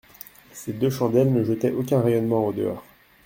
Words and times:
Ces 0.51 0.73
deux 0.73 0.89
chandelles 0.89 1.31
ne 1.31 1.43
jetaient 1.43 1.69
aucun 1.69 2.01
rayonnement 2.01 2.47
au 2.47 2.51
dehors. 2.53 2.83